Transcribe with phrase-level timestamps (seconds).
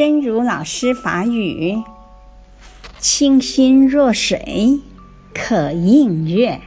[0.00, 1.82] 真如老师法语：
[3.00, 4.80] 清心若水，
[5.34, 6.62] 可映月。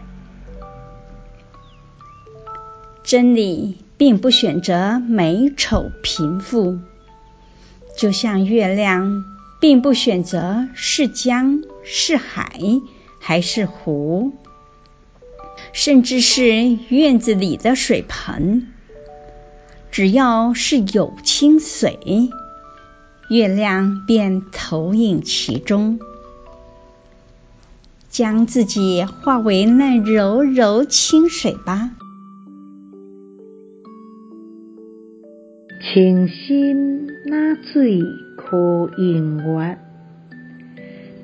[3.04, 6.78] 真理并不选择美丑贫富，
[7.98, 9.26] 就像月亮
[9.60, 12.60] 并不选择是江是海
[13.20, 14.34] 还是湖，
[15.72, 18.68] 甚至是院子里的水盆，
[19.90, 22.30] 只要是有清水，
[23.30, 26.00] 月亮便投影其中，
[28.10, 31.92] 将自己化为那柔柔清水吧。
[35.82, 38.02] 清心那水，
[38.38, 39.78] 可映月。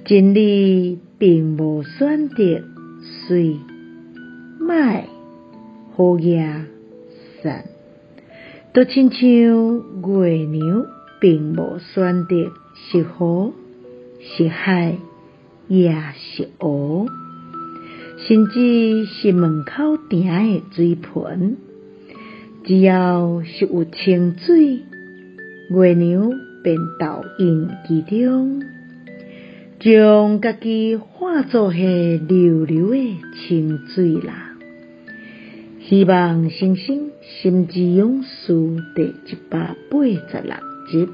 [0.05, 2.35] 真理并无选择
[3.27, 3.57] 水、
[4.59, 5.03] 歹、
[5.95, 6.65] 好、野、
[7.43, 7.65] 善，
[8.73, 9.21] 就亲像
[10.01, 10.85] 月亮
[11.19, 13.51] 并无选择是好、
[14.21, 14.97] 是海，
[15.67, 17.07] 也是恶，
[18.17, 21.57] 甚至是门口埕的水盆。
[22.63, 24.79] 只要是有清水，
[25.69, 26.31] 月亮
[26.63, 28.61] 便投影其中，
[29.79, 34.55] 将家己化作系柔柔的清水啦。
[35.81, 38.53] 希望新生心之勇士
[38.95, 41.09] 第一百八十六 จิต